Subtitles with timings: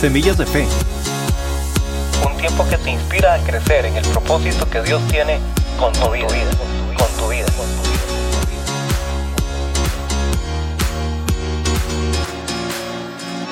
[0.00, 0.64] Semillas de Fe.
[2.24, 5.40] Un tiempo que te inspira a crecer en el propósito que Dios tiene
[5.76, 6.28] con tu vida.
[6.96, 7.46] Con tu vida.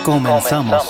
[0.04, 0.84] Comenzamos.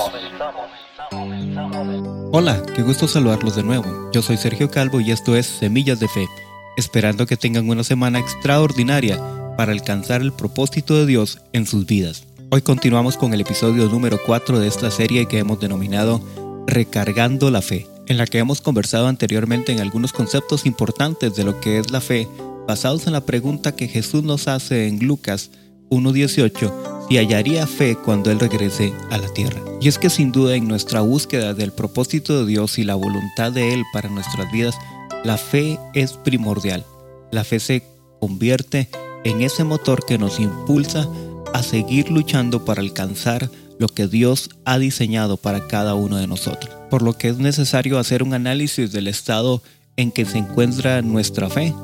[2.32, 4.10] Hola, qué gusto saludarlos de nuevo.
[4.12, 6.28] Yo soy Sergio Calvo y esto es Semillas de Fe,
[6.76, 9.18] esperando que tengan una semana extraordinaria
[9.56, 12.26] para alcanzar el propósito de Dios en sus vidas.
[12.56, 16.22] Hoy continuamos con el episodio número 4 de esta serie que hemos denominado
[16.66, 21.60] Recargando la Fe, en la que hemos conversado anteriormente en algunos conceptos importantes de lo
[21.60, 22.26] que es la fe,
[22.66, 25.50] basados en la pregunta que Jesús nos hace en Lucas
[25.90, 26.72] 1.18,
[27.10, 29.60] si hallaría fe cuando Él regrese a la tierra.
[29.82, 33.52] Y es que sin duda en nuestra búsqueda del propósito de Dios y la voluntad
[33.52, 34.78] de Él para nuestras vidas,
[35.24, 36.86] la fe es primordial.
[37.30, 37.82] La fe se
[38.18, 38.88] convierte
[39.24, 41.06] en ese motor que nos impulsa
[41.52, 46.74] a seguir luchando para alcanzar lo que Dios ha diseñado para cada uno de nosotros.
[46.90, 49.62] Por lo que es necesario hacer un análisis del estado
[49.96, 51.74] en que se encuentra nuestra fe.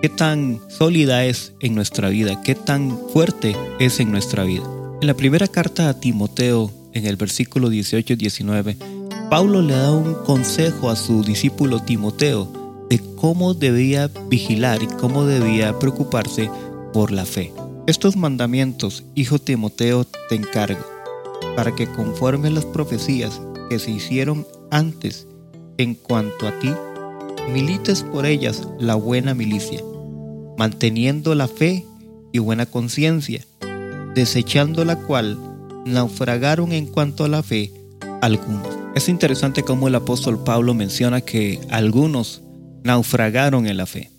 [0.00, 2.42] ¿Qué tan sólida es en nuestra vida?
[2.42, 4.64] ¿Qué tan fuerte es en nuestra vida?
[5.00, 8.76] En la primera carta a Timoteo, en el versículo 18 y 19,
[9.30, 15.24] Pablo le da un consejo a su discípulo Timoteo de cómo debía vigilar y cómo
[15.24, 16.50] debía preocuparse
[16.92, 17.52] por la fe.
[17.88, 20.86] Estos mandamientos, hijo Timoteo, te encargo,
[21.56, 25.26] para que conforme las profecías que se hicieron antes
[25.78, 26.70] en cuanto a ti,
[27.52, 29.80] milites por ellas la buena milicia,
[30.56, 31.84] manteniendo la fe
[32.30, 33.44] y buena conciencia,
[34.14, 35.36] desechando la cual
[35.84, 37.72] naufragaron en cuanto a la fe
[38.20, 38.68] algunos.
[38.94, 42.42] Es interesante cómo el apóstol Pablo menciona que algunos
[42.84, 44.11] naufragaron en la fe.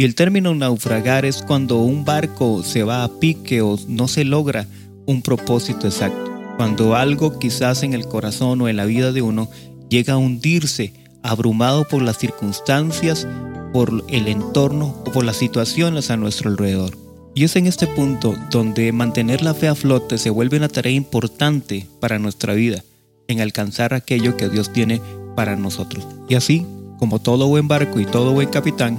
[0.00, 4.22] Y el término naufragar es cuando un barco se va a pique o no se
[4.22, 4.68] logra
[5.06, 6.30] un propósito exacto.
[6.56, 9.50] Cuando algo quizás en el corazón o en la vida de uno
[9.88, 10.92] llega a hundirse,
[11.24, 13.26] abrumado por las circunstancias,
[13.72, 16.96] por el entorno o por las situaciones a nuestro alrededor.
[17.34, 20.92] Y es en este punto donde mantener la fe a flote se vuelve una tarea
[20.92, 22.84] importante para nuestra vida,
[23.26, 25.02] en alcanzar aquello que Dios tiene
[25.34, 26.06] para nosotros.
[26.28, 26.64] Y así,
[27.00, 28.98] como todo buen barco y todo buen capitán,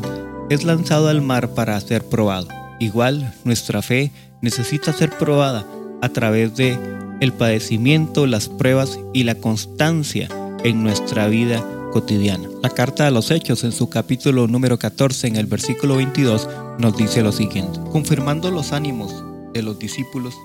[0.50, 2.48] es lanzado al mar para ser probado.
[2.80, 4.12] Igual, nuestra fe
[4.42, 5.66] necesita ser probada
[6.02, 6.78] a través de
[7.20, 10.30] el padecimiento, las pruebas y la constancia
[10.64, 12.48] en nuestra vida cotidiana.
[12.64, 16.48] La carta de los Hechos en su capítulo número 14 en el versículo 22
[16.80, 19.14] nos dice lo siguiente, confirmando los ánimos
[19.54, 20.36] de los discípulos,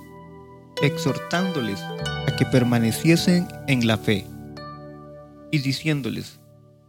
[0.82, 4.26] exhortándoles a que permaneciesen en la fe
[5.50, 6.40] y diciéndoles,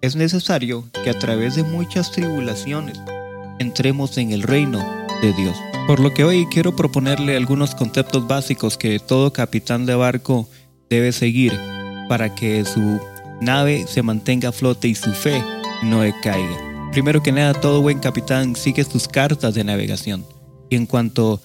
[0.06, 3.00] es necesario que a través de muchas tribulaciones
[3.58, 4.80] entremos en el reino
[5.22, 5.58] de Dios.
[5.88, 10.48] Por lo que hoy quiero proponerle algunos conceptos básicos que todo capitán de barco
[10.90, 11.60] debe seguir
[12.08, 13.00] para que su
[13.42, 15.44] nave se mantenga a flote y su fe
[15.82, 16.90] no decaiga.
[16.92, 20.24] Primero que nada, todo buen capitán sigue sus cartas de navegación.
[20.70, 21.42] Y en cuanto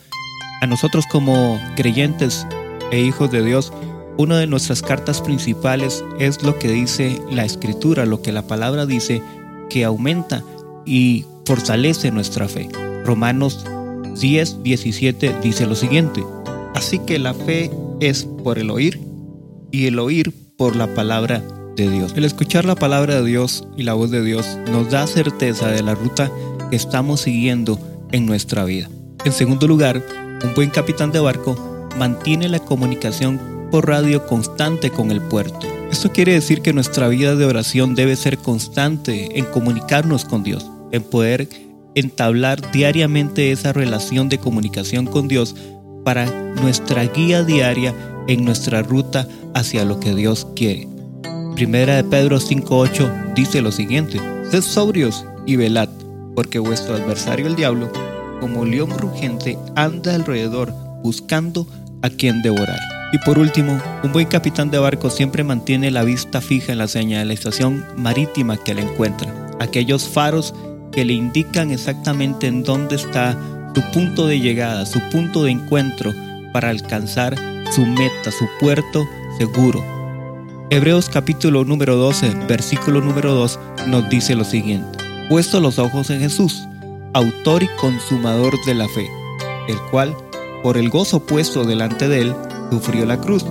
[0.61, 2.47] a nosotros como creyentes
[2.91, 3.73] e hijos de Dios,
[4.21, 8.85] una de nuestras cartas principales es lo que dice la escritura, lo que la palabra
[8.85, 9.23] dice,
[9.71, 10.45] que aumenta
[10.85, 12.69] y fortalece nuestra fe.
[13.07, 13.65] Romanos
[14.21, 16.23] 10, 17 dice lo siguiente,
[16.75, 17.71] así que la fe
[18.01, 19.01] es por el oír
[19.71, 21.43] y el oír por la palabra
[21.75, 22.13] de Dios.
[22.15, 25.83] El escuchar la palabra de Dios y la voz de Dios nos da certeza de
[25.83, 26.31] la ruta
[26.69, 27.81] que estamos siguiendo
[28.13, 28.91] en nuestra vida.
[29.25, 30.05] En segundo lugar,
[30.45, 35.67] un buen capitán de barco mantiene la comunicación radio constante con el puerto.
[35.91, 40.69] Esto quiere decir que nuestra vida de oración debe ser constante en comunicarnos con Dios,
[40.93, 41.49] en poder
[41.95, 45.55] entablar diariamente esa relación de comunicación con Dios
[46.05, 47.95] para nuestra guía diaria
[48.29, 50.89] en nuestra ruta hacia lo que Dios quiere.
[51.55, 54.21] Primera de Pedro 5.8 dice lo siguiente,
[54.51, 55.89] sed sobrios y velad,
[56.35, 57.91] porque vuestro adversario el diablo,
[58.41, 61.67] como león rugente, anda alrededor buscando
[62.03, 63.00] a quien devorar.
[63.13, 66.87] Y por último, un buen capitán de barco siempre mantiene la vista fija en la
[66.87, 70.55] señalización marítima que le encuentra, aquellos faros
[70.93, 73.37] que le indican exactamente en dónde está
[73.75, 76.13] su punto de llegada, su punto de encuentro
[76.53, 77.37] para alcanzar
[77.73, 79.07] su meta, su puerto
[79.39, 79.85] seguro.
[80.71, 83.59] Hebreos capítulo número 12, versículo número 2
[83.89, 84.99] nos dice lo siguiente,
[85.29, 86.63] puesto los ojos en Jesús,
[87.13, 89.09] autor y consumador de la fe,
[89.69, 90.17] el cual,
[90.63, 92.35] por el gozo puesto delante de él,
[92.71, 93.45] sufrió la cruz,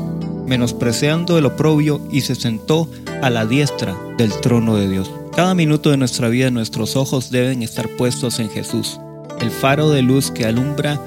[0.48, 2.90] menospreciando el oprobio y se sentó
[3.22, 5.12] a la diestra del trono de Dios.
[5.36, 9.00] Cada minuto de nuestra vida nuestros ojos deben estar puestos en Jesús,
[9.40, 11.00] el faro de luz que alumbra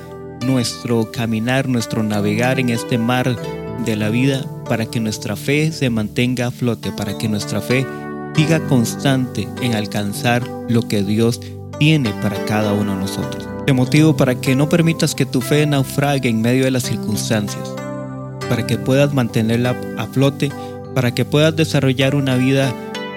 [0.47, 3.37] nuestro caminar, nuestro navegar en este mar
[3.85, 7.87] de la vida para que nuestra fe se mantenga a flote, para que nuestra fe
[8.35, 11.41] siga constante en alcanzar lo que Dios
[11.79, 13.49] tiene para cada uno de nosotros.
[13.67, 17.75] Te motivo para que no permitas que tu fe naufrague en medio de las circunstancias,
[18.49, 20.51] para que puedas mantenerla a flote,
[20.95, 22.73] para que puedas desarrollar una vida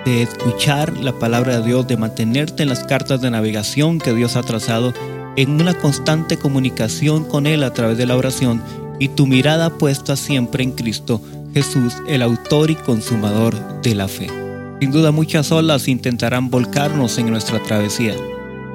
[0.06, 4.36] de escuchar la palabra de Dios, de mantenerte en las cartas de navegación que Dios
[4.36, 4.94] ha trazado,
[5.36, 8.62] en una constante comunicación con Él a través de la oración
[9.00, 11.22] y tu mirada puesta siempre en Cristo
[11.54, 14.28] Jesús, el autor y consumador de la fe.
[14.80, 18.14] Sin duda muchas olas intentarán volcarnos en nuestra travesía,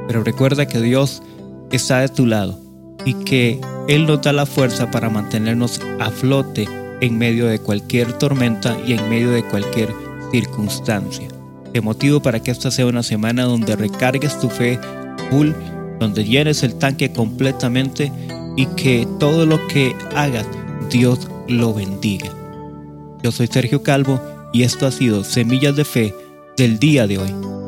[0.06, 1.22] pero recuerda que Dios
[1.70, 2.69] está de tu lado
[3.04, 6.68] y que Él nos da la fuerza para mantenernos a flote
[7.00, 9.92] en medio de cualquier tormenta y en medio de cualquier
[10.30, 11.28] circunstancia.
[11.72, 14.78] Te motivo para que esta sea una semana donde recargues tu fe
[15.30, 15.50] full,
[15.98, 18.12] donde llenes el tanque completamente
[18.56, 20.46] y que todo lo que hagas
[20.90, 22.30] Dios lo bendiga.
[23.22, 24.20] Yo soy Sergio Calvo
[24.52, 26.14] y esto ha sido Semillas de Fe
[26.56, 27.59] del día de hoy.